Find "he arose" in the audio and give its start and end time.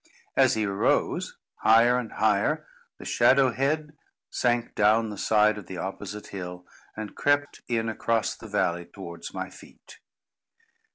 0.55-1.37